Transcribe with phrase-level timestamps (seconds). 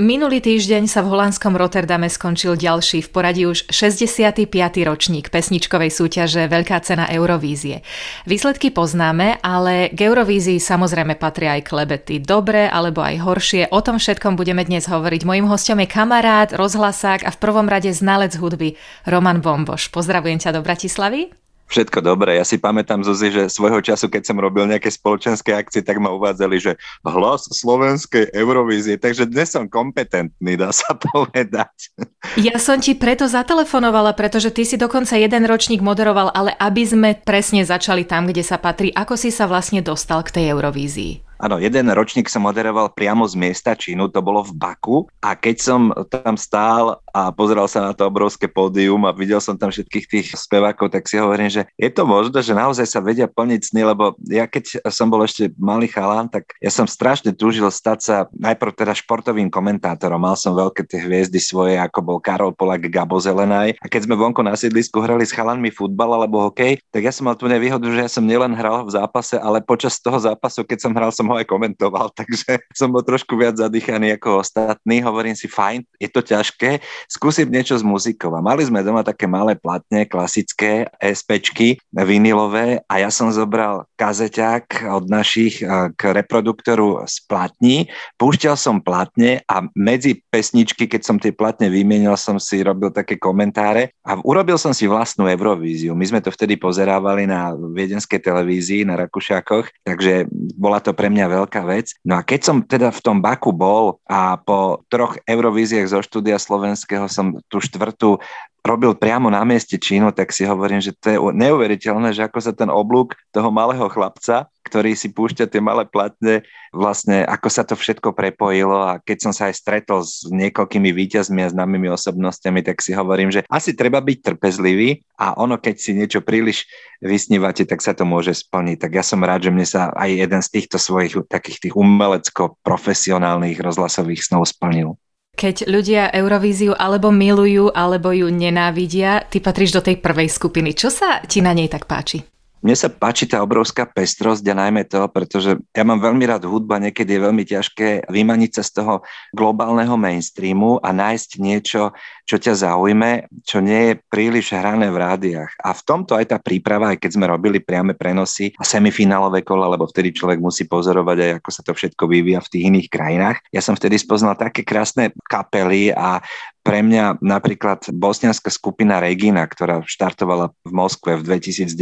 [0.00, 4.48] Minulý týždeň sa v holandskom Rotterdame skončil ďalší v poradí už 65.
[4.88, 7.84] ročník pesničkovej súťaže Veľká cena Eurovízie.
[8.24, 12.16] Výsledky poznáme, ale k Eurovízii samozrejme patria aj klebety.
[12.16, 15.20] Dobré alebo aj horšie, o tom všetkom budeme dnes hovoriť.
[15.28, 19.92] Mojím hostom je kamarát, rozhlasák a v prvom rade znalec hudby Roman Bomboš.
[19.92, 21.28] Pozdravujem ťa do Bratislavy.
[21.70, 22.34] Všetko dobré.
[22.34, 26.10] Ja si pamätám, Zuzi, že svojho času, keď som robil nejaké spoločenské akcie, tak ma
[26.10, 26.72] uvádzali, že
[27.06, 28.98] hlas slovenskej Eurovízie.
[28.98, 31.94] Takže dnes som kompetentný, dá sa povedať.
[32.34, 37.10] Ja som ti preto zatelefonovala, pretože ty si dokonca jeden ročník moderoval, ale aby sme
[37.14, 41.29] presne začali tam, kde sa patrí, ako si sa vlastne dostal k tej Eurovízii?
[41.40, 45.56] Áno, jeden ročník som moderoval priamo z miesta Čínu, to bolo v Baku a keď
[45.56, 45.80] som
[46.12, 50.26] tam stál a pozeral sa na to obrovské pódium a videl som tam všetkých tých
[50.36, 54.20] spevákov, tak si hovorím, že je to možné, že naozaj sa vedia plniť sny, lebo
[54.28, 58.76] ja keď som bol ešte malý chalán, tak ja som strašne túžil stať sa najprv
[58.76, 60.20] teda športovým komentátorom.
[60.20, 63.80] Mal som veľké tie hviezdy svoje, ako bol Karol Polak, Gabo Zelenaj.
[63.80, 67.32] A keď sme vonku na sídlisku hrali s chalanmi futbal alebo hokej, tak ja som
[67.32, 70.78] mal tu nevýhodu, že ja som nielen hral v zápase, ale počas toho zápasu, keď
[70.84, 75.00] som hral, som ho aj komentoval, takže som bol trošku viac zadýchaný ako ostatní.
[75.00, 78.34] Hovorím si, fajn, je to ťažké, skúsim niečo s muzikou.
[78.34, 84.90] A mali sme doma také malé platne, klasické SPčky, vinilové a ja som zobral kazeťák
[84.90, 85.62] od našich
[85.96, 87.76] k reproduktoru z platní,
[88.16, 93.20] púšťal som platne a medzi pesničky, keď som tie platne vymienil, som si robil také
[93.20, 95.92] komentáre a urobil som si vlastnú Eurovíziu.
[95.92, 100.24] My sme to vtedy pozerávali na viedenskej televízii, na Rakušákoch, takže
[100.56, 101.92] bola to pre mňa veľká vec.
[102.06, 106.38] No a keď som teda v tom Baku bol a po troch Eurovíziách zo štúdia
[106.38, 108.22] slovenského som tú štvrtú
[108.64, 112.52] robil priamo na mieste Čínu, tak si hovorím, že to je neuveriteľné, že ako sa
[112.52, 117.74] ten oblúk toho malého chlapca, ktorý si púšťa tie malé platne, vlastne ako sa to
[117.74, 122.78] všetko prepojilo a keď som sa aj stretol s niekoľkými víťazmi a známymi osobnostiami, tak
[122.84, 126.68] si hovorím, že asi treba byť trpezlivý a ono, keď si niečo príliš
[127.02, 128.76] vysnívate, tak sa to môže splniť.
[128.86, 133.58] Tak ja som rád, že mne sa aj jeden z týchto svojich takých tých umelecko-profesionálnych
[133.58, 135.00] rozhlasových snov splnil.
[135.36, 140.76] Keď ľudia Eurovíziu alebo milujú, alebo ju nenávidia, ty patríš do tej prvej skupiny.
[140.76, 142.22] Čo sa ti na nej tak páči?
[142.60, 146.76] Mne sa páči tá obrovská pestrosť a najmä to, pretože ja mám veľmi rád hudbu
[146.76, 148.94] a niekedy je veľmi ťažké vymaniť sa z toho
[149.32, 151.96] globálneho mainstreamu a nájsť niečo,
[152.30, 155.50] čo ťa zaujme, čo nie je príliš hrané v rádiách.
[155.66, 159.66] A v tomto aj tá príprava, aj keď sme robili priame prenosy a semifinálové kola,
[159.66, 163.42] lebo vtedy človek musí pozorovať aj, ako sa to všetko vyvíja v tých iných krajinách.
[163.50, 166.22] Ja som vtedy spoznal také krásne kapely a
[166.60, 171.72] pre mňa napríklad bosnianská skupina Regina, ktorá štartovala v Moskve v 2009.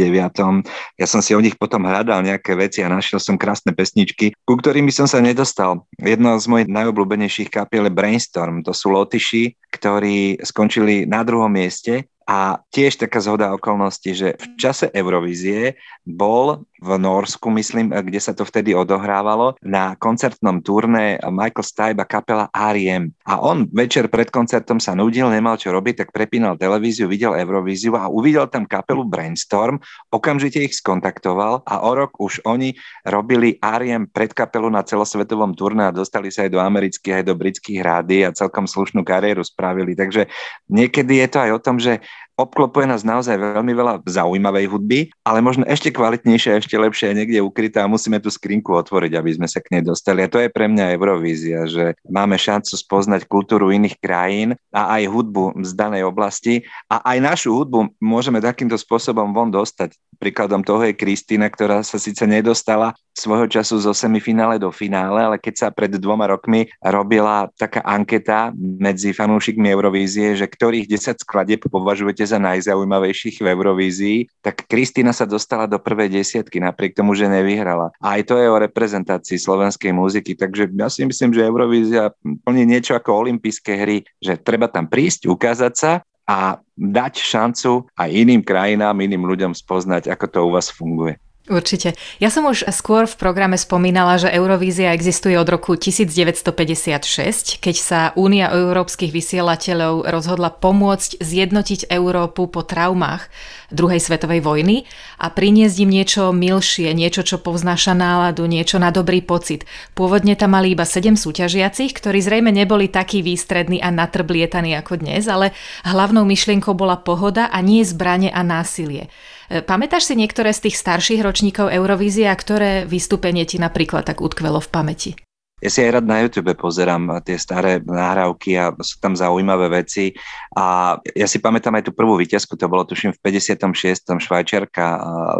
[0.95, 4.55] Ja som si o nich potom hľadal nejaké veci a našiel som krásne pesničky, ku
[4.55, 5.83] ktorým som sa nedostal.
[5.99, 8.63] Jedna z mojich najobľúbenejších kapiel je Brainstorm.
[8.63, 14.45] To sú Lotyši, ktorí skončili na druhom mieste a tiež taká zhoda okolností, že v
[14.61, 21.65] čase Eurovízie bol v Norsku, myslím, kde sa to vtedy odohrávalo, na koncertnom turné Michael
[21.67, 23.11] Stipe a kapela R.E.M.
[23.27, 27.99] A on večer pred koncertom sa nudil, nemal čo robiť, tak prepínal televíziu, videl Eurovíziu
[27.99, 32.73] a uvidel tam kapelu Brainstorm, okamžite ich skontaktoval a o rok už oni
[33.03, 34.07] robili R.E.M.
[34.07, 38.23] pred kapelu na celosvetovom turné a dostali sa aj do amerických, aj do britských rády
[38.23, 39.99] a celkom slušnú kariéru spravili.
[39.99, 40.31] Takže
[40.71, 41.99] niekedy je to aj o tom, že
[42.39, 47.83] obklopuje nás naozaj veľmi veľa zaujímavej hudby, ale možno ešte kvalitnejšia, ešte lepšia niekde ukrytá
[47.83, 50.23] a musíme tú skrinku otvoriť, aby sme sa k nej dostali.
[50.23, 55.11] A to je pre mňa Eurovízia, že máme šancu spoznať kultúru iných krajín a aj
[55.11, 59.99] hudbu z danej oblasti a aj našu hudbu môžeme takýmto spôsobom von dostať.
[60.15, 65.37] Príkladom toho je Kristýna, ktorá sa síce nedostala svojho času zo semifinále do finále, ale
[65.37, 71.67] keď sa pred dvoma rokmi robila taká anketa medzi fanúšikmi Eurovízie, že ktorých 10 skladeb
[71.67, 77.27] považujete za najzaujímavejších v Eurovízii, tak Kristýna sa dostala do prvej desiatky, napriek tomu, že
[77.27, 77.91] nevyhrala.
[77.99, 82.15] A aj to je o reprezentácii slovenskej muziky, takže ja si myslím, že Eurovízia
[82.47, 85.91] plní niečo ako olympijské hry, že treba tam prísť, ukázať sa
[86.29, 91.17] a dať šancu aj iným krajinám, iným ľuďom spoznať, ako to u vás funguje.
[91.49, 91.97] Určite.
[92.21, 97.99] Ja som už skôr v programe spomínala, že Eurovízia existuje od roku 1956, keď sa
[98.13, 103.33] Únia európskych vysielateľov rozhodla pomôcť zjednotiť Európu po traumách
[103.73, 104.85] druhej svetovej vojny
[105.17, 109.65] a priniesť im niečo milšie, niečo, čo povznáša náladu, niečo na dobrý pocit.
[109.97, 115.25] Pôvodne tam mali iba 7 súťažiacich, ktorí zrejme neboli takí výstrední a natrblietaní ako dnes,
[115.25, 119.09] ale hlavnou myšlienkou bola pohoda a nie zbranie a násilie.
[119.49, 124.61] Pamätáš si niektoré z tých starších ročníkov Eurovízie a ktoré vystúpenie ti napríklad tak utkvelo
[124.61, 125.11] v pamäti?
[125.59, 130.15] Ja si aj rád na YouTube pozerám tie staré nahrávky a sú tam zaujímavé veci.
[130.55, 134.23] A ja si pamätám aj tú prvú výťazku, to bolo tuším v 56.
[134.23, 134.85] švajčiarka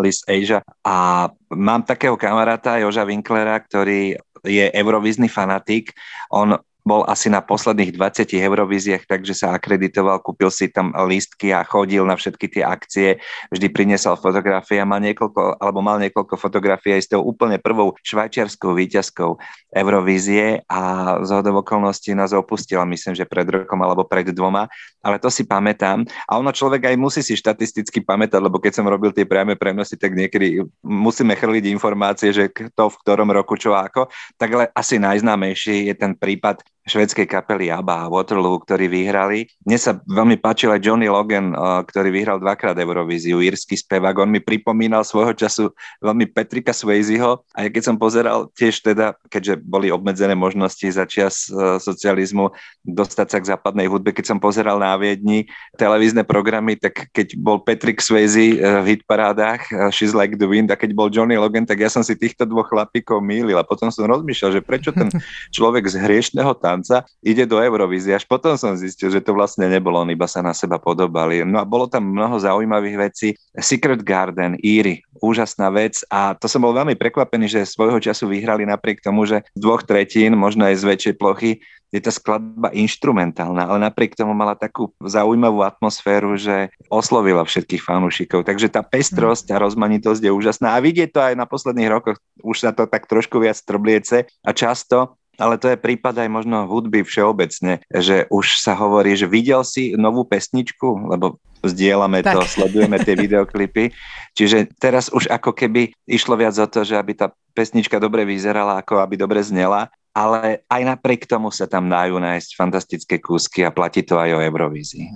[0.04, 0.60] Liz Asia.
[0.84, 5.96] A mám takého kamaráta Joža Winklera, ktorý je eurovízny fanatik.
[6.36, 6.60] On
[6.90, 12.02] bol asi na posledných 20 Eurovíziách, takže sa akreditoval, kúpil si tam lístky a chodil
[12.02, 13.08] na všetky tie akcie,
[13.54, 17.94] vždy priniesol fotografie a mal niekoľko, alebo mal niekoľko fotografií aj s tou úplne prvou
[18.02, 19.38] švajčiarskou výťazkou
[19.70, 20.82] Eurovízie a
[21.22, 24.66] z hodov okolností nás opustila, myslím, že pred rokom alebo pred dvoma,
[25.06, 26.02] ale to si pamätám.
[26.26, 29.94] A ono človek aj musí si štatisticky pamätať, lebo keď som robil tie priame prenosy,
[29.94, 34.10] tak niekedy musíme chrliť informácie, že kto v ktorom roku čo ako.
[34.42, 39.46] Tak ale asi najznámejší je ten prípad švedskej kapely ABBA a Waterloo, ktorí vyhrali.
[39.64, 44.18] Mne sa veľmi páčil aj Johnny Logan, eh, ktorý vyhral dvakrát Eurovíziu, írsky spevák.
[44.24, 45.64] On mi pripomínal svojho času
[46.02, 51.06] veľmi Petrika Swayzeho a ja keď som pozeral tiež teda, keďže boli obmedzené možnosti za
[51.06, 52.52] čas eh, socializmu
[52.84, 55.46] dostať sa k západnej hudbe, keď som pozeral na Viedni
[55.78, 60.80] televízne programy, tak keď bol Patrick Swayze eh, v hitparádach She's Like the Wind a
[60.80, 64.10] keď bol Johnny Logan, tak ja som si týchto dvoch chlapíkov mýlil a potom som
[64.10, 65.12] rozmýšľal, že prečo ten
[65.56, 68.14] človek z hriešného tam tanca, ide do Eurovízie.
[68.14, 71.42] Až potom som zistil, že to vlastne nebolo, on iba sa na seba podobali.
[71.42, 73.34] No a bolo tam mnoho zaujímavých vecí.
[73.58, 78.70] Secret Garden, Íry, úžasná vec a to som bol veľmi prekvapený, že svojho času vyhrali
[78.70, 81.52] napriek tomu, že z dvoch tretín, možno aj z väčšej plochy,
[81.90, 88.46] je tá skladba instrumentálna, ale napriek tomu mala takú zaujímavú atmosféru, že oslovila všetkých fanúšikov.
[88.46, 90.78] Takže tá pestrosť a rozmanitosť je úžasná.
[90.78, 94.52] A vidieť to aj na posledných rokoch, už sa to tak trošku viac trbliece a
[94.54, 99.64] často ale to je prípad aj možno hudby všeobecne, že už sa hovorí, že videl
[99.64, 102.40] si novú pesničku, lebo vzdielame tak.
[102.40, 103.96] to, sledujeme tie videoklipy.
[104.36, 108.80] Čiže teraz už ako keby išlo viac o to, že aby tá pesnička dobre vyzerala,
[108.80, 113.72] ako aby dobre znela, ale aj napriek tomu sa tam dajú nájsť fantastické kúsky a
[113.72, 115.08] platí to aj o Eurovízii.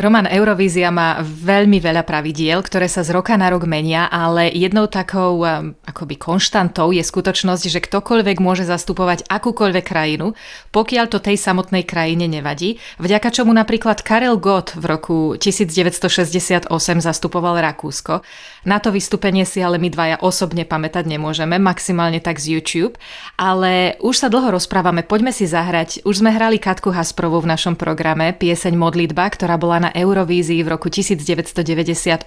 [0.00, 4.88] Roman Eurovízia má veľmi veľa pravidiel, ktoré sa z roka na rok menia, ale jednou
[4.88, 10.32] takou um, akoby konštantou je skutočnosť, že ktokoľvek môže zastupovať akúkoľvek krajinu,
[10.72, 16.72] pokiaľ to tej samotnej krajine nevadí, vďaka čomu napríklad Karel Gott v roku 1968
[17.04, 18.24] zastupoval Rakúsko.
[18.64, 22.96] Na to vystúpenie si ale my dvaja osobne pamätať nemôžeme, maximálne tak z YouTube,
[23.36, 26.08] ale už sa dlho rozprávame, poďme si zahrať.
[26.08, 30.68] Už sme hrali Katku Hasprovu v našom programe, pieseň Modlitba, ktorá bola na Eurovízii v
[30.70, 32.26] roku 1998,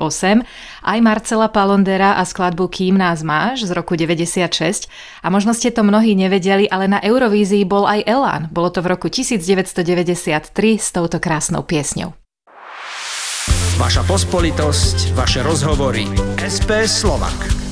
[0.83, 4.91] aj Marcela Palondera a skladbu Kým nás máš z roku 96
[5.23, 8.43] a možno ste to mnohí nevedeli, ale na Eurovízii bol aj Elán.
[8.51, 12.13] Bolo to v roku 1993 s touto krásnou piesňou.
[13.73, 16.05] Vaša pospolitosť, vaše rozhovory.
[16.37, 17.62] SPS Slovak.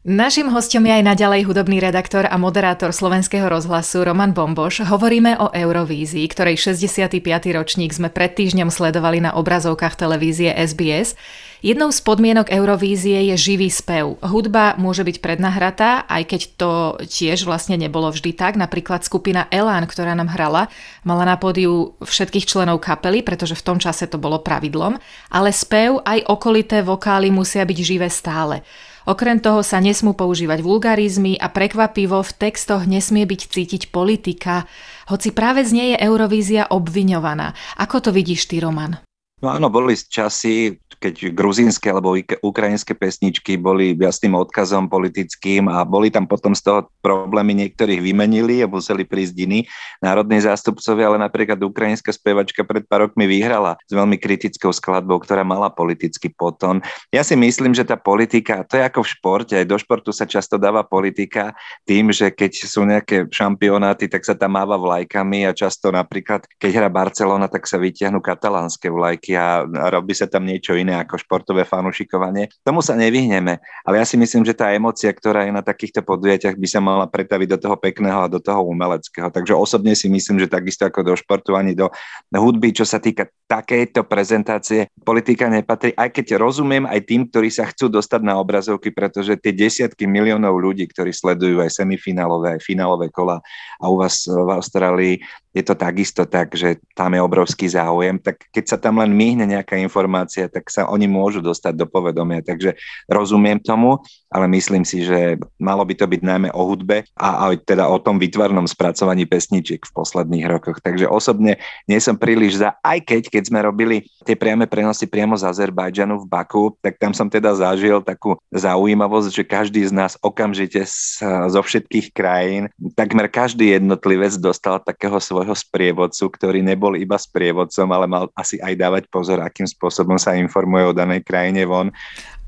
[0.00, 4.80] Našim hostom je aj naďalej hudobný redaktor a moderátor slovenského rozhlasu Roman Bomboš.
[4.88, 7.20] Hovoríme o Eurovízii, ktorej 65.
[7.52, 11.20] ročník sme pred týždňom sledovali na obrazovkách televízie SBS.
[11.60, 14.16] Jednou z podmienok Eurovízie je živý spev.
[14.24, 16.70] Hudba môže byť prednahratá, aj keď to
[17.04, 18.56] tiež vlastne nebolo vždy tak.
[18.56, 20.72] Napríklad skupina Elán, ktorá nám hrala,
[21.04, 24.96] mala na pódiu všetkých členov kapely, pretože v tom čase to bolo pravidlom,
[25.28, 28.64] ale spev aj okolité vokály musia byť živé stále.
[29.10, 34.70] Okrem toho sa nesmú používať vulgarizmy a prekvapivo v textoch nesmie byť cítiť politika,
[35.10, 37.50] hoci práve z nej je Eurovízia obviňovaná.
[37.74, 39.09] Ako to vidíš ty, Roman?
[39.40, 42.12] No áno, boli časy, keď gruzínske alebo
[42.44, 48.60] ukrajinské pesničky boli jasným odkazom politickým a boli tam potom z toho problémy, niektorých vymenili
[48.60, 49.60] a museli prísť iní
[50.04, 55.40] národní zástupcovia, ale napríklad ukrajinská spevačka pred pár rokmi vyhrala s veľmi kritickou skladbou, ktorá
[55.40, 56.84] mala politický potom.
[57.08, 60.28] Ja si myslím, že tá politika, to je ako v športe, aj do športu sa
[60.28, 61.56] často dáva politika
[61.88, 66.70] tým, že keď sú nejaké šampionáty, tak sa tam máva vlajkami a často napríklad, keď
[66.76, 71.66] hrá Barcelona, tak sa vytiahnu katalánske vlajky a robí sa tam niečo iné ako športové
[71.66, 72.50] fanúšikovanie.
[72.62, 76.56] Tomu sa nevyhneme, ale ja si myslím, že tá emocia, ktorá je na takýchto podujatiach,
[76.56, 79.28] by sa mala pretaviť do toho pekného a do toho umeleckého.
[79.28, 81.90] Takže osobne si myslím, že takisto ako do športu ani do
[82.32, 87.66] hudby, čo sa týka takejto prezentácie, politika nepatrí, aj keď rozumiem aj tým, ktorí sa
[87.66, 93.10] chcú dostať na obrazovky, pretože tie desiatky miliónov ľudí, ktorí sledujú aj semifinálové, aj finálové
[93.10, 93.42] kola
[93.82, 95.14] a u vás v Austrálii
[95.50, 99.44] je to takisto tak, že tam je obrovský záujem, tak keď sa tam len myhne
[99.44, 102.40] nejaká informácia, tak sa oni môžu dostať do povedomia.
[102.40, 102.72] Takže
[103.12, 104.00] rozumiem tomu,
[104.32, 108.00] ale myslím si, že malo by to byť najmä o hudbe a aj teda o
[108.00, 110.80] tom vytvarnom spracovaní pesničiek v posledných rokoch.
[110.80, 115.34] Takže osobne nie som príliš za, aj keď, keď sme robili tie priame prenosy priamo
[115.34, 120.14] z Azerbajdžanu v Baku, tak tam som teda zažil takú zaujímavosť, že každý z nás
[120.22, 127.18] okamžite z, zo všetkých krajín, takmer každý jednotlivec dostal takého svojho sprievodcu, ktorý nebol iba
[127.18, 131.90] sprievodcom, ale mal asi aj dávať pozor, akým spôsobom sa informuje o danej krajine von.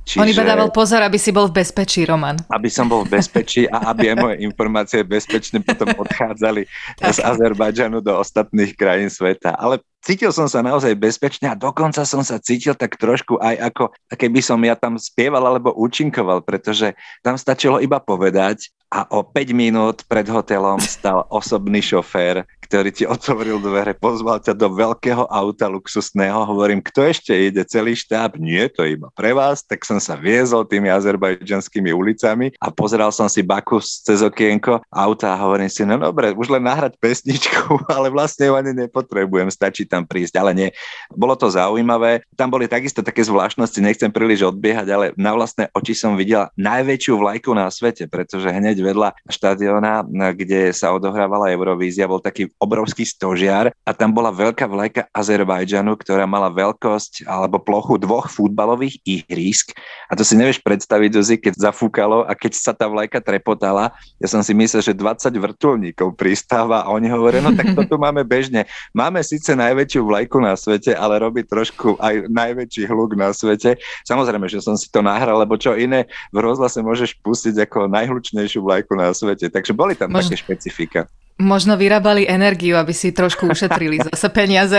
[0.02, 2.34] Čiže, On iba dával pozor, aby si bol v bezpečí, Roman.
[2.50, 6.66] Aby som bol v bezpečí a aby aj moje informácie bezpečne potom odchádzali
[6.98, 9.54] z Azerbajdžanu do ostatných krajín sveta.
[9.54, 13.84] Ale cítil som sa naozaj bezpečne a dokonca som sa cítil tak trošku aj ako
[14.18, 19.54] keby som ja tam spieval alebo účinkoval, pretože tam stačilo iba povedať a o 5
[19.54, 25.68] minút pred hotelom stal osobný šofér, ktorý ti otvoril dvere, pozval ťa do veľkého auta
[25.68, 26.48] luxusného.
[26.48, 27.68] Hovorím, kto ešte ide?
[27.68, 28.40] Celý štáb?
[28.40, 29.60] Nie, to iba pre vás.
[29.60, 35.36] Tak som sa viezol tými azerbajdžanskými ulicami a pozeral som si Baku cez okienko auta
[35.36, 39.84] a hovorím si, no dobre, už len nahrať pesničku, ale vlastne ju ani nepotrebujem, stačí
[39.84, 40.40] tam prísť.
[40.40, 40.72] Ale nie,
[41.12, 42.24] bolo to zaujímavé.
[42.40, 47.20] Tam boli takisto také zvláštnosti, nechcem príliš odbiehať, ale na vlastné oči som videl najväčšiu
[47.20, 53.74] vlajku na svete, pretože hneď vedľa štadiona, kde sa odohrávala Eurovízia, bol taký obrovský stožiar
[53.82, 59.74] a tam bola veľká vlajka Azerbajdžanu, ktorá mala veľkosť alebo plochu dvoch futbalových ihrísk.
[60.06, 63.90] A to si nevieš predstaviť, Zuzi, keď zafúkalo a keď sa tá vlajka trepotala,
[64.22, 67.96] ja som si myslel, že 20 vrtulníkov pristáva a oni hovoria, no tak to tu
[67.98, 68.70] máme bežne.
[68.94, 73.80] Máme síce najväčšiu vlajku na svete, ale robí trošku aj najväčší hluk na svete.
[74.06, 78.62] Samozrejme, že som si to nahral, lebo čo iné v rozhlase môžeš pustiť ako najhlučnejšiu
[78.62, 79.50] vlajku na svete.
[79.50, 80.30] Takže boli tam Možno...
[80.30, 81.10] také špecifika.
[81.42, 84.78] Možno vyrábali energiu, aby si trošku ušetrili zase peniaze.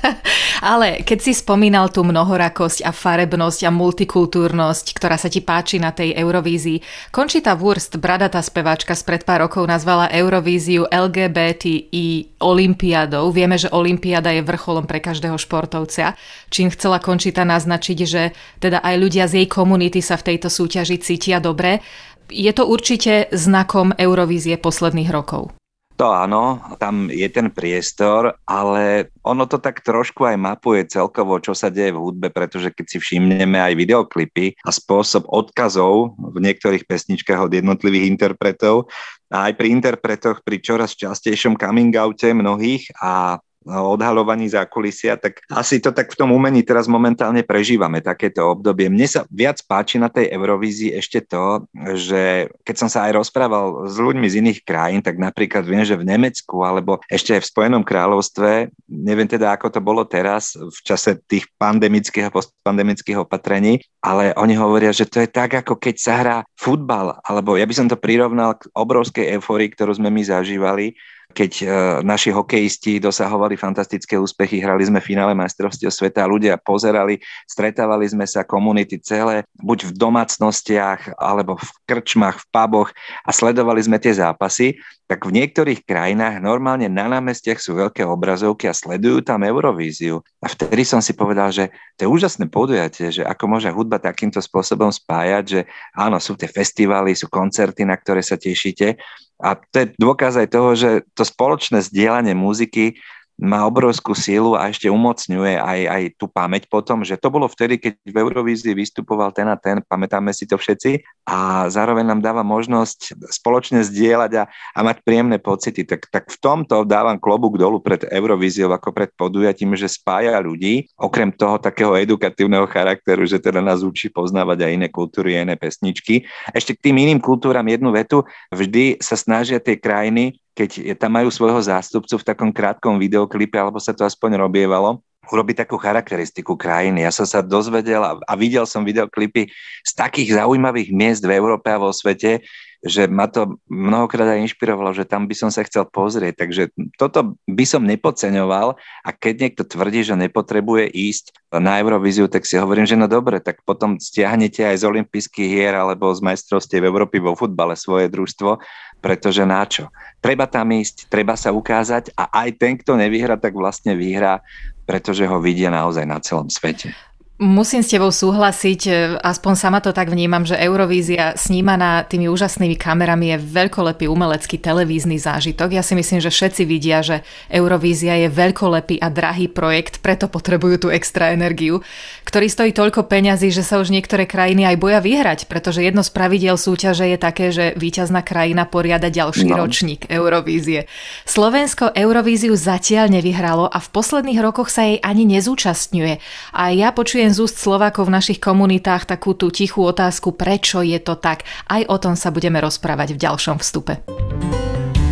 [0.60, 5.92] Ale keď si spomínal tú mnohorakosť a farebnosť a multikultúrnosť, ktorá sa ti páči na
[5.92, 6.80] tej Eurovízii,
[7.12, 13.28] Končita Wurst, bradatá speváčka spred pár rokov nazvala Eurovíziu LGBTI Olympiádou.
[13.28, 16.16] Vieme, že Olympiáda je vrcholom pre každého športovca,
[16.48, 20.96] čím chcela Končita naznačiť, že teda aj ľudia z jej komunity sa v tejto súťaži
[20.96, 21.84] cítia dobre.
[22.32, 25.59] Je to určite znakom Eurovízie posledných rokov.
[26.00, 31.52] To áno, tam je ten priestor, ale ono to tak trošku aj mapuje celkovo, čo
[31.52, 36.88] sa deje v hudbe, pretože keď si všimneme aj videoklipy a spôsob odkazov v niektorých
[36.88, 38.88] pesničkách od jednotlivých interpretov,
[39.28, 43.36] a aj pri interpretoch pri čoraz častejšom coming oute mnohých a
[43.68, 48.88] odhalovaní zákulisia, tak asi to tak v tom umení teraz momentálne prežívame, takéto obdobie.
[48.88, 53.84] Mne sa viac páči na tej Eurovízii ešte to, že keď som sa aj rozprával
[53.84, 57.50] s ľuďmi z iných krajín, tak napríklad viem, že v Nemecku alebo ešte aj v
[57.52, 63.84] Spojenom kráľovstve, neviem teda ako to bolo teraz v čase tých pandemických a postpandemických opatrení,
[64.00, 67.74] ale oni hovoria, že to je tak, ako keď sa hrá futbal, alebo ja by
[67.76, 70.96] som to prirovnal k obrovskej euforii, ktorú sme my zažívali,
[71.30, 71.68] keď uh,
[72.02, 78.42] naši hokejisti dosahovali fantastické úspechy, hrali sme finále majstrovstiev sveta, ľudia pozerali, stretávali sme sa
[78.42, 82.90] komunity celé, buď v domácnostiach, alebo v krčmách, v puboch
[83.24, 84.76] a sledovali sme tie zápasy,
[85.10, 90.22] tak v niektorých krajinách normálne na námestiach sú veľké obrazovky a sledujú tam Eurovíziu.
[90.38, 94.38] A vtedy som si povedal, že to je úžasné podujatie, že ako môže hudba takýmto
[94.38, 95.60] spôsobom spájať, že
[95.98, 99.02] áno, sú tie festivály, sú koncerty, na ktoré sa tešíte,
[99.40, 103.00] a to je dôkaz aj toho, že to spoločné zdieľanie muziky
[103.40, 107.80] má obrovskú sílu a ešte umocňuje aj, aj tú pamäť potom, že to bolo vtedy,
[107.80, 112.44] keď v Eurovízii vystupoval ten a ten, pamätáme si to všetci a zároveň nám dáva
[112.44, 115.88] možnosť spoločne zdieľať a, a mať príjemné pocity.
[115.88, 120.92] Tak, tak v tomto dávam klobúk dolu pred Eurovíziou ako pred podujatím, že spája ľudí,
[121.00, 126.28] okrem toho takého edukatívneho charakteru, že teda nás učí poznávať aj iné kultúry, iné pesničky.
[126.52, 128.20] Ešte k tým iným kultúram jednu vetu,
[128.52, 133.78] vždy sa snažia tie krajiny keď tam majú svojho zástupcu v takom krátkom videoklipe, alebo
[133.78, 137.06] sa to aspoň robievalo, urobiť takú charakteristiku krajiny.
[137.06, 139.46] Ja som sa dozvedel a, videl som videoklipy
[139.86, 142.42] z takých zaujímavých miest v Európe a vo svete,
[142.80, 146.40] že ma to mnohokrát aj inšpirovalo, že tam by som sa chcel pozrieť.
[146.40, 146.62] Takže
[146.96, 148.72] toto by som nepodceňoval
[149.04, 153.36] a keď niekto tvrdí, že nepotrebuje ísť na Eurovíziu, tak si hovorím, že no dobre,
[153.44, 158.56] tak potom stiahnete aj z olympijských hier alebo z majstrovstiev Európy vo futbale svoje družstvo,
[159.00, 159.88] pretože na čo?
[160.20, 164.44] Treba tam ísť, treba sa ukázať a aj ten, kto nevyhra, tak vlastne vyhrá,
[164.84, 166.92] pretože ho vidia naozaj na celom svete.
[167.40, 172.76] Musím s tebou súhlasiť, e, aspoň sama to tak vnímam, že Eurovízia snímaná tými úžasnými
[172.76, 175.72] kamerami je veľkolepý umelecký televízny zážitok.
[175.72, 180.84] Ja si myslím, že všetci vidia, že Eurovízia je veľkolepý a drahý projekt, preto potrebujú
[180.84, 181.80] tú extra energiu,
[182.28, 186.12] ktorý stojí toľko peňazí, že sa už niektoré krajiny aj boja vyhrať, pretože jedno z
[186.12, 189.64] pravidiel súťaže je také, že víťazná krajina poriada ďalší no.
[189.64, 190.92] ročník Eurovízie.
[191.24, 196.20] Slovensko Eurovíziu zatiaľ nevyhralo a v posledných rokoch sa jej ani nezúčastňuje.
[196.52, 200.98] A ja počujem z úst Slovákov v našich komunitách takú tú tichú otázku, prečo je
[200.98, 201.46] to tak.
[201.70, 204.02] Aj o tom sa budeme rozprávať v ďalšom vstupe.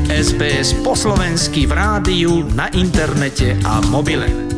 [0.09, 4.49] SBS po slovensky v rádiu, na internete a mobile.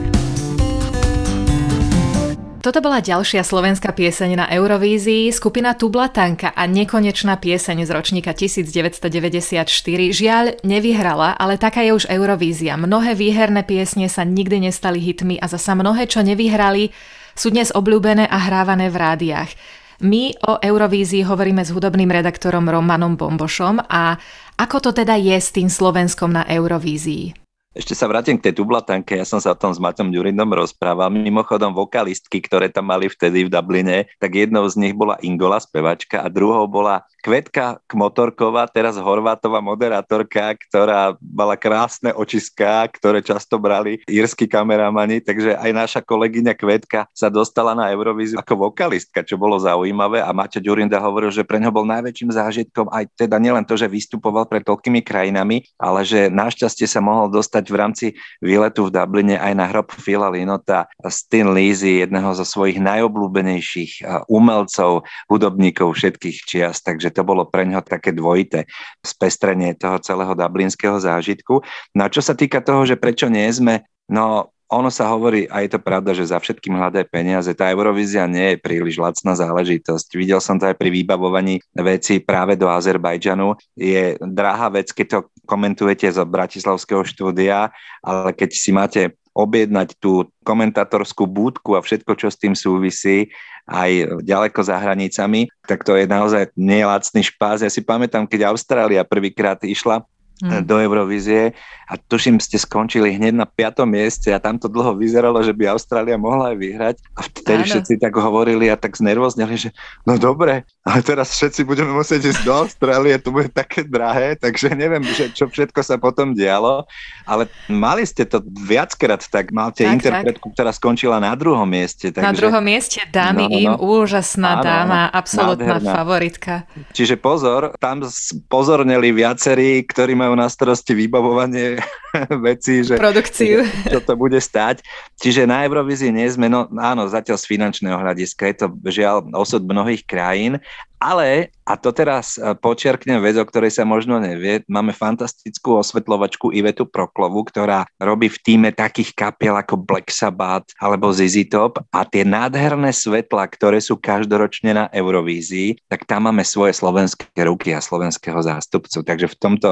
[2.60, 9.64] Toto bola ďalšia slovenská pieseň na Eurovízii, skupina Tublatanka a nekonečná pieseň z ročníka 1994.
[10.12, 12.76] Žiaľ, nevyhrala, ale taká je už Eurovízia.
[12.76, 16.92] Mnohé výherné piesne sa nikdy nestali hitmi a zasa mnohé, čo nevyhrali,
[17.40, 19.56] sú dnes obľúbené a hrávané v rádiách.
[20.04, 24.20] My o Eurovízii hovoríme s hudobným redaktorom Romanom Bombošom a
[24.60, 27.32] ako to teda je s tým Slovenskom na Eurovízii?
[27.72, 31.08] Ešte sa vrátim k tej tublatanke, ja som sa o tom s Matom Ďurindom rozprával.
[31.14, 36.20] Mimochodom vokalistky, ktoré tam mali vtedy v Dubline, tak jednou z nich bola Ingola, spevačka
[36.20, 44.00] a druhou bola Kvetka Kmotorková, teraz Horvátová moderátorka, ktorá mala krásne očiská, ktoré často brali
[44.08, 49.60] írsky kameramani, takže aj naša kolegyňa Kvetka sa dostala na Eurovíziu ako vokalistka, čo bolo
[49.60, 50.24] zaujímavé.
[50.24, 53.84] A Maťo Ďurinda hovoril, že pre ňo bol najväčším zážitkom aj teda nielen to, že
[53.84, 58.06] vystupoval pred toľkými krajinami, ale že našťastie sa mohol dostať v rámci
[58.40, 60.88] výletu v Dubline aj na hrob Phila Linota.
[61.12, 67.82] Stin Lizzy, jedného zo svojich najobľúbenejších umelcov, hudobníkov všetkých čias, takže to bolo pre ňoho
[67.84, 68.66] také dvojité
[69.02, 71.62] spestrenie toho celého dublinského zážitku.
[71.96, 75.66] No a čo sa týka toho, že prečo nie sme, no ono sa hovorí, a
[75.66, 77.50] je to pravda, že za všetkým hľadá peniaze.
[77.58, 80.14] Tá Eurovízia nie je príliš lacná záležitosť.
[80.14, 83.58] Videl som to aj pri vybavovaní veci práve do Azerbajdžanu.
[83.74, 85.18] Je drahá vec, keď to
[85.50, 89.02] komentujete z bratislavského štúdia, ale keď si máte
[89.34, 93.30] objednať tú komentátorskú búdku a všetko, čo s tým súvisí,
[93.70, 97.62] aj ďaleko za hranicami, tak to je naozaj nelacný špás.
[97.62, 100.02] Ja si pamätám, keď Austrália prvýkrát išla
[100.42, 100.64] mm.
[100.64, 101.52] do Eurovízie
[101.90, 105.74] a tuším, ste skončili hneď na piatom mieste a tam to dlho vyzeralo, že by
[105.74, 107.70] Austrália mohla aj vyhrať a vtedy Áno.
[107.74, 109.70] všetci tak hovorili a tak znervozneli, že
[110.06, 114.70] no dobre, ale teraz všetci budeme musieť ísť do Austrálie, to bude také drahé, takže
[114.78, 116.86] neviem, že čo všetko sa potom dialo,
[117.26, 120.54] ale mali ste to viackrát, tak máte tak, interpretku, tak.
[120.54, 122.14] ktorá skončila na druhom mieste.
[122.14, 122.22] Takže...
[122.22, 126.70] Na druhom mieste dámy no, no, im, úžasná áno, dáma, absolútna favoritka.
[126.94, 128.06] Čiže pozor, tam
[128.46, 131.78] pozorneli viacerí, ktorí majú na starosti vybavovanie
[132.46, 133.64] veci, že Produkciu.
[133.92, 134.82] čo to bude stať.
[135.20, 139.62] Čiže na Eurovízii nie sme, no áno, zatiaľ z finančného hľadiska je to žiaľ osud
[139.62, 140.58] mnohých krajín,
[141.00, 146.52] ale, a to teraz e, počiarknem vec, o ktorej sa možno nevie, máme fantastickú osvetľovačku
[146.52, 152.04] Ivetu Proklovu, ktorá robí v týme takých kapiel ako Black Sabbath alebo ZZ Top a
[152.04, 157.80] tie nádherné svetla, ktoré sú každoročne na Eurovízii, tak tam máme svoje slovenské ruky a
[157.80, 159.00] slovenského zástupcu.
[159.00, 159.68] Takže v tomto,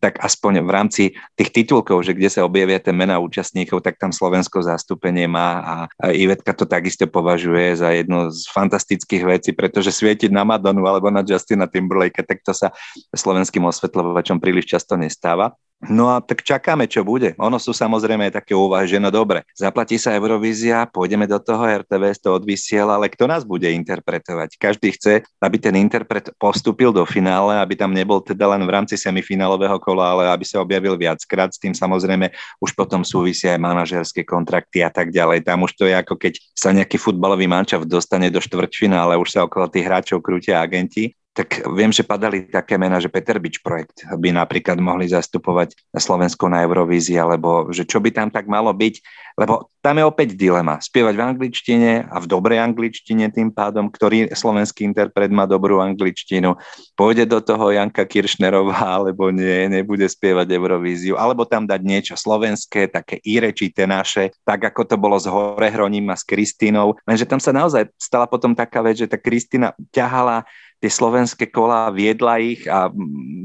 [0.00, 1.02] tak aspoň v rámci
[1.36, 5.74] tých titulkov, že kde sa objavia tie mená účastníkov, tak tam Slovensko zastúpenie má a
[6.08, 11.10] Ivetka to takisto považuje za jednu z fantastických vecí, pretože svietiť na Madonna Madonu alebo
[11.10, 12.70] na Justina Timberlake, tak to sa
[13.10, 15.58] slovenským osvetľovačom príliš často nestáva.
[15.88, 17.32] No a tak čakáme, čo bude.
[17.40, 22.20] Ono sú samozrejme také úvahy, že no dobre, zaplatí sa Eurovízia, pôjdeme do toho, RTVS
[22.20, 24.60] to odvysiela, ale kto nás bude interpretovať?
[24.60, 29.00] Každý chce, aby ten interpret postúpil do finále, aby tam nebol teda len v rámci
[29.00, 31.48] semifinálového kola, ale aby sa objavil viackrát.
[31.48, 32.28] S tým samozrejme
[32.60, 35.48] už potom súvisia aj manažerské kontrakty a tak ďalej.
[35.48, 39.48] Tam už to je ako keď sa nejaký futbalový mančav dostane do štvrťfinále, už sa
[39.48, 44.04] okolo tých hráčov krútia agenti tak viem, že padali také mená, že Peter Bič projekt
[44.04, 48.68] by napríklad mohli zastupovať na Slovensku na Eurovízii, alebo že čo by tam tak malo
[48.76, 49.00] byť,
[49.40, 50.76] lebo tam je opäť dilema.
[50.84, 56.60] Spievať v angličtine a v dobrej angličtine tým pádom, ktorý slovenský interpret má dobrú angličtinu,
[56.92, 62.92] pôjde do toho Janka Kiršnerová, alebo nie, nebude spievať Eurovíziu, alebo tam dať niečo slovenské,
[62.92, 67.00] také irečité naše, tak ako to bolo s Horehroním a s Kristínou.
[67.08, 70.44] Lenže tam sa naozaj stala potom taká vec, že tá Kristina ťahala
[70.80, 72.88] tie slovenské kola, viedla ich a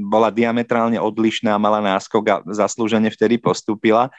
[0.07, 4.09] bola diametrálne odlišná, mala náskok a zaslúžene vtedy postúpila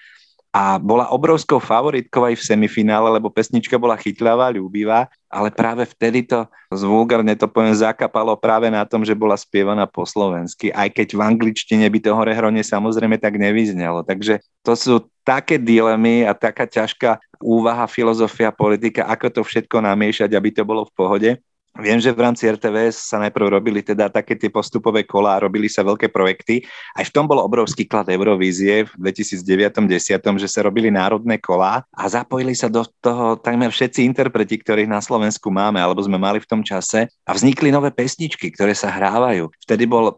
[0.57, 6.25] a bola obrovskou favoritkou aj v semifinále, lebo pesnička bola chytľavá, ľúbivá, ale práve vtedy
[6.25, 11.13] to, zvulgarne to poviem, zakapalo práve na tom, že bola spievaná po slovensky, aj keď
[11.13, 14.01] v angličtine by to hore hrone samozrejme tak nevyznelo.
[14.01, 20.33] Takže to sú také dilemy a taká ťažká úvaha, filozofia, politika, ako to všetko namiešať,
[20.33, 21.31] aby to bolo v pohode.
[21.77, 25.85] Viem, že v rámci RTVS sa najprv robili teda také tie postupové kola, robili sa
[25.85, 26.65] veľké projekty.
[26.97, 32.03] Aj v tom bol obrovský klad Eurovízie v 2009-10, že sa robili národné kola a
[32.09, 36.49] zapojili sa do toho takmer všetci interpreti, ktorých na Slovensku máme, alebo sme mali v
[36.49, 39.53] tom čase a vznikli nové pesničky, ktoré sa hrávajú.
[39.69, 40.17] Vtedy bola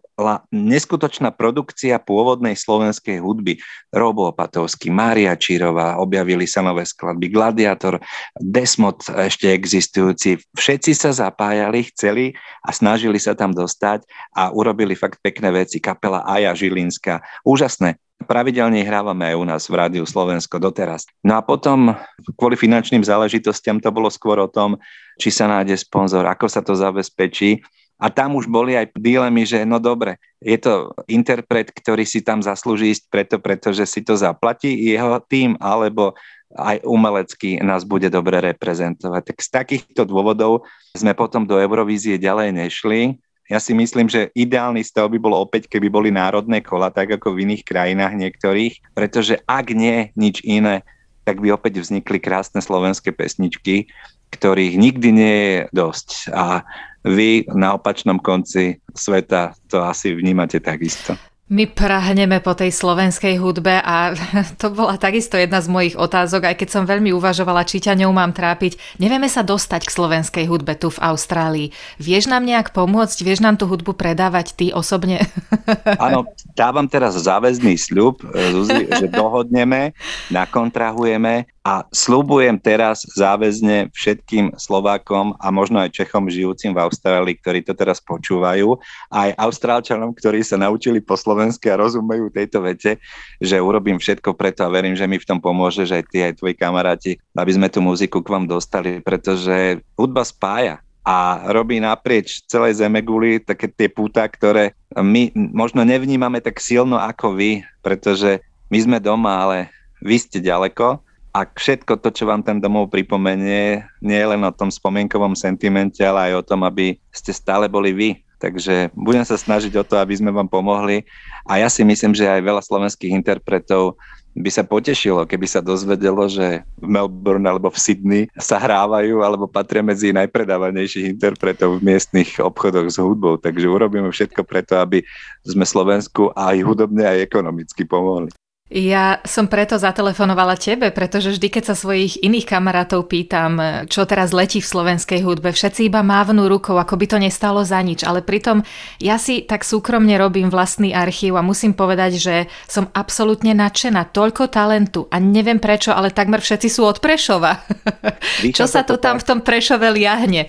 [0.55, 3.59] neskutočná produkcia pôvodnej slovenskej hudby.
[3.91, 7.99] Robo Opatovský, Mária Čírová, objavili sa nové skladby, Gladiator,
[8.39, 10.39] Desmod ešte existujúci.
[10.55, 12.25] Všetci sa zapájali spájali, chceli
[12.61, 14.05] a snažili sa tam dostať
[14.37, 15.81] a urobili fakt pekné veci.
[15.81, 17.25] Kapela Aja Žilinská.
[17.41, 17.97] Úžasné.
[18.29, 21.09] Pravidelne hrávame aj u nás v Rádiu Slovensko doteraz.
[21.25, 21.97] No a potom
[22.37, 24.77] kvôli finančným záležitostiam to bolo skôr o tom,
[25.17, 27.65] či sa nájde sponzor, ako sa to zabezpečí.
[27.97, 32.45] A tam už boli aj dilemy, že no dobre, je to interpret, ktorý si tam
[32.45, 36.13] zaslúži ísť preto, pretože si to zaplatí jeho tým, alebo
[36.57, 39.23] aj umelecky nás bude dobre reprezentovať.
[39.35, 40.65] Tak z takýchto dôvodov
[40.97, 43.21] sme potom do Eurovízie ďalej nešli.
[43.49, 47.33] Ja si myslím, že ideálny stav by bol opäť, keby boli národné kola, tak ako
[47.33, 50.85] v iných krajinách niektorých, pretože ak nie nič iné,
[51.25, 53.89] tak by opäť vznikli krásne slovenské pesničky,
[54.33, 56.09] ktorých nikdy nie je dosť.
[56.33, 56.65] A
[57.05, 61.17] vy na opačnom konci sveta to asi vnímate takisto.
[61.49, 64.13] My prahneme po tej slovenskej hudbe a
[64.61, 68.13] to bola takisto jedna z mojich otázok, aj keď som veľmi uvažovala, či ťa ňou
[68.13, 69.01] mám trápiť.
[69.01, 71.73] Nevieme sa dostať k slovenskej hudbe tu v Austrálii.
[71.97, 73.25] Vieš nám nejak pomôcť?
[73.25, 75.25] Vieš nám tú hudbu predávať ty osobne?
[76.05, 79.97] Áno, dávam teraz záväzný sľub, eh, Zuzi, že dohodneme,
[80.29, 87.61] nakontrahujeme a slúbujem teraz záväzne všetkým Slovákom a možno aj Čechom žijúcim v Austrálii, ktorí
[87.61, 88.81] to teraz počúvajú,
[89.13, 92.97] aj Austrálčanom, ktorí sa naučili po slovensky a rozumejú tejto vete,
[93.37, 96.41] že urobím všetko preto a verím, že mi v tom pomôže, že aj ty, aj
[96.41, 102.49] tvoji kamaráti, aby sme tú muziku k vám dostali, pretože hudba spája a robí naprieč
[102.49, 108.41] celej Zemeguli také tie púta, ktoré my možno nevnímame tak silno ako vy, pretože
[108.73, 109.59] my sme doma, ale
[110.01, 111.05] vy ste ďaleko
[111.39, 116.35] a všetko to, čo vám ten domov pripomenie, nie len o tom spomienkovom sentimente, ale
[116.35, 118.11] aj o tom, aby ste stále boli vy.
[118.43, 121.07] Takže budem sa snažiť o to, aby sme vám pomohli.
[121.47, 123.95] A ja si myslím, že aj veľa slovenských interpretov
[124.39, 129.51] by sa potešilo, keby sa dozvedelo, že v Melbourne alebo v Sydney sa hrávajú alebo
[129.51, 133.39] patria medzi najpredávanejších interpretov v miestnych obchodoch s hudbou.
[133.39, 135.03] Takže urobíme všetko preto, aby
[135.43, 138.31] sme Slovensku aj hudobne, aj ekonomicky pomohli.
[138.69, 143.57] Ja som preto zatelefonovala tebe, pretože vždy, keď sa svojich iných kamarátov pýtam,
[143.89, 147.81] čo teraz letí v slovenskej hudbe, všetci iba mávnú rukou, ako by to nestalo za
[147.81, 148.05] nič.
[148.05, 148.61] Ale pritom
[149.01, 152.35] ja si tak súkromne robím vlastný archív a musím povedať, že
[152.69, 154.13] som absolútne nadšená.
[154.13, 157.65] Toľko talentu a neviem prečo, ale takmer všetci sú od Prešova.
[158.59, 160.45] čo sa to tam v tom Prešove liahne?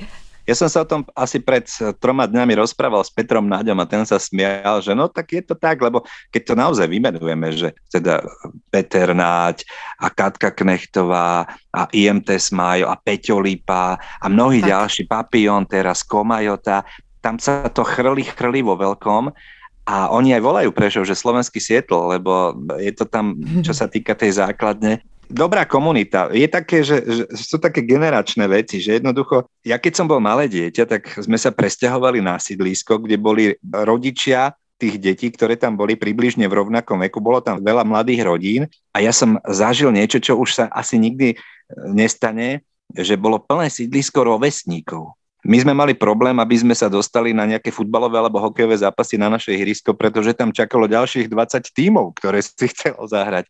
[0.50, 3.86] Ja som sa o tom asi pred eh, troma dňami rozprával s Petrom Náďom a
[3.86, 6.02] ten sa smial, že no tak je to tak, lebo
[6.34, 8.26] keď to naozaj vymenujeme, že teda
[8.74, 9.62] Peter Náď
[10.02, 14.74] a Katka Knechtová a IMT Smajo a Peťo Lípa a mnohí tak.
[14.74, 16.82] ďalší, Papion teraz, Komajota,
[17.22, 19.30] tam sa to chrli, chrli vo veľkom
[19.86, 24.18] a oni aj volajú Prešov, že slovenský Sietl, lebo je to tam, čo sa týka
[24.18, 26.34] tej základne, dobrá komunita.
[26.34, 30.50] Je také, že, že sú také generačné veci, že jednoducho, ja keď som bol malé
[30.50, 36.00] dieťa, tak sme sa presťahovali na sídlisko, kde boli rodičia tých detí, ktoré tam boli
[36.00, 37.22] približne v rovnakom veku.
[37.22, 38.64] Bolo tam veľa mladých rodín
[38.96, 41.36] a ja som zažil niečo, čo už sa asi nikdy
[41.94, 45.14] nestane, že bolo plné sídlisko rovesníkov.
[45.48, 49.32] My sme mali problém, aby sme sa dostali na nejaké futbalové alebo hokejové zápasy na
[49.32, 53.48] naše ihrisko, pretože tam čakalo ďalších 20 tímov, ktoré si chcelo zahrať.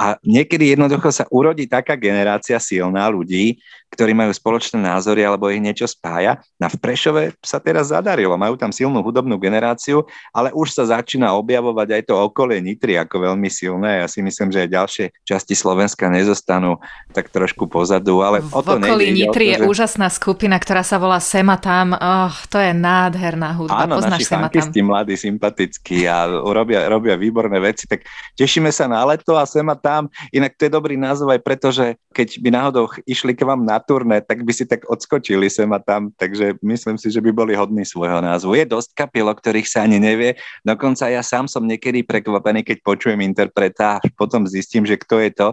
[0.00, 3.60] A niekedy jednoducho sa urodí taká generácia silná ľudí,
[3.92, 6.40] ktorí majú spoločné názory alebo ich niečo spája.
[6.58, 11.32] Na v Prešove sa teraz zadarilo, majú tam silnú hudobnú generáciu, ale už sa začína
[11.38, 14.04] objavovať aj to okolie Nitry ako veľmi silné.
[14.04, 16.82] Ja si myslím, že aj ďalšie časti Slovenska nezostanú
[17.14, 19.66] tak trošku pozadu, ale v o to okolí Nitry je že...
[19.68, 23.82] úžasná skupina, ktorá sa volá Sema tam, oh, to je nádherná hudba.
[23.82, 24.86] Áno, Poznáš naši tam?
[24.86, 28.06] mladí, sympatickí a robia, robia výborné veci, tak
[28.38, 30.06] tešíme sa na leto a Sema tam.
[30.30, 33.82] Inak to je dobrý názov aj preto, že keď by náhodou išli k vám na
[33.82, 37.82] turné, tak by si tak odskočili Sema tam, takže myslím si, že by boli hodní
[37.82, 38.54] svojho názvu.
[38.54, 40.38] Je dosť kapiel, o ktorých sa ani nevie.
[40.62, 45.30] Dokonca ja sám som niekedy prekvapený, keď počujem interpreta, až potom zistím, že kto je
[45.34, 45.48] to.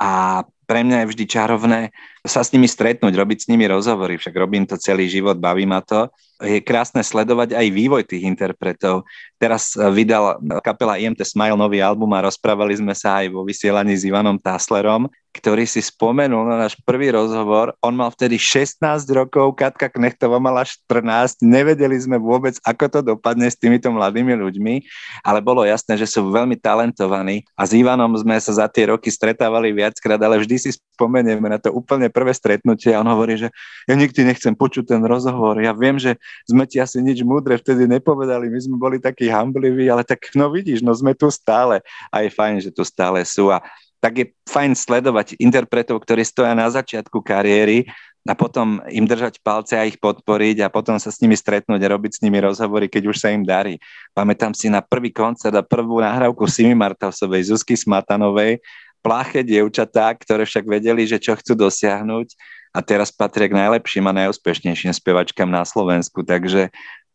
[0.00, 1.80] A pre mňa je vždy čarovné
[2.22, 5.82] sa s nimi stretnúť, robiť s nimi rozhovory, však robím to celý život, baví ma
[5.82, 6.06] to.
[6.38, 9.02] Je krásne sledovať aj vývoj tých interpretov.
[9.34, 13.98] Teraz eh, vydal kapela IMT Smile nový album a rozprávali sme sa aj vo vysielaní
[13.98, 17.70] s Ivanom Taslerom, ktorý si spomenul na náš prvý rozhovor.
[17.80, 18.82] On mal vtedy 16
[19.14, 21.38] rokov, Katka Knechtová mala 14.
[21.46, 24.74] Nevedeli sme vôbec, ako to dopadne s týmito mladými ľuďmi,
[25.22, 29.08] ale bolo jasné, že sú veľmi talentovaní a s Ivanom sme sa za tie roky
[29.08, 33.48] stretávali viackrát, ale vždy si spomenieme na to úplne prvé stretnutie a on hovorí, že
[33.86, 35.62] ja nikdy nechcem počuť ten rozhovor.
[35.62, 39.86] Ja viem, že sme ti asi nič múdre vtedy nepovedali, my sme boli takí hambliví,
[39.86, 43.54] ale tak no vidíš, no sme tu stále a je fajn, že tu stále sú
[43.54, 43.62] a
[44.00, 47.84] tak je fajn sledovať interpretov, ktorí stoja na začiatku kariéry
[48.28, 51.92] a potom im držať palce a ich podporiť a potom sa s nimi stretnúť a
[51.96, 53.80] robiť s nimi rozhovory, keď už sa im darí.
[54.12, 58.60] Pamätám si na prvý koncert a prvú nahrávku Simi Martausovej, Zuzky Smatanovej,
[59.00, 62.36] pláche dievčatá, ktoré však vedeli, že čo chcú dosiahnuť
[62.76, 66.20] a teraz patria k najlepším a najúspešnejším spevačkám na Slovensku.
[66.20, 66.68] Takže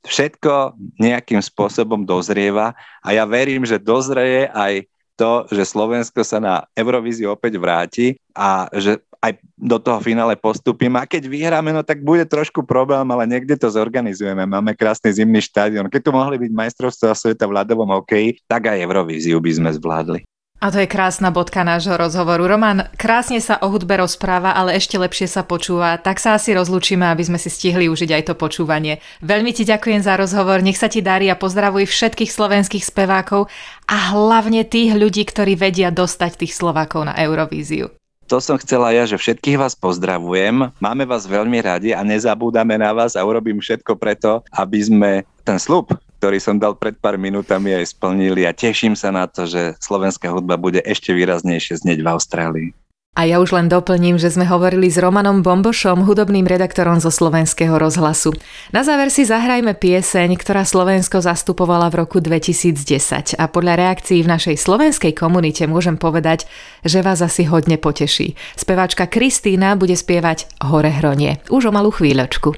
[0.06, 2.74] všetko nejakým spôsobom dozrieva
[3.06, 8.68] a ja verím, že dozrie aj to, že Slovensko sa na Eurovíziu opäť vráti a
[8.76, 10.94] že aj do toho finále postupím.
[11.02, 14.46] A keď vyhráme, no tak bude trošku problém, ale niekde to zorganizujeme.
[14.46, 15.90] Máme krásny zimný štádion.
[15.90, 20.22] Keď tu mohli byť majstrovstvá sveta v ľadovom hokeji, tak aj Eurovíziu by sme zvládli.
[20.66, 22.50] A to je krásna bodka nášho rozhovoru.
[22.50, 26.02] Roman, krásne sa o hudbe rozpráva, ale ešte lepšie sa počúva.
[26.02, 28.98] Tak sa asi rozlúčime, aby sme si stihli užiť aj to počúvanie.
[29.22, 33.46] Veľmi ti ďakujem za rozhovor, nech sa ti darí a pozdravuj všetkých slovenských spevákov
[33.86, 37.94] a hlavne tých ľudí, ktorí vedia dostať tých Slovákov na Eurovíziu.
[38.26, 42.90] To som chcela ja, že všetkých vás pozdravujem, máme vás veľmi radi a nezabúdame na
[42.90, 45.12] vás a urobím všetko preto, aby sme
[45.46, 45.94] ten slub,
[46.26, 50.34] ktorý som dal pred pár minútami aj splnili a teším sa na to, že slovenská
[50.34, 52.70] hudba bude ešte výraznejšie znieť v Austrálii.
[53.14, 57.78] A ja už len doplním, že sme hovorili s Romanom Bombošom, hudobným redaktorom zo slovenského
[57.78, 58.34] rozhlasu.
[58.74, 64.32] Na záver si zahrajme pieseň, ktorá Slovensko zastupovala v roku 2010 a podľa reakcií v
[64.34, 66.50] našej slovenskej komunite môžem povedať,
[66.82, 68.34] že vás asi hodne poteší.
[68.58, 71.38] Speváčka Kristína bude spievať Hore hronie.
[71.54, 72.58] Už o malú chvíľočku.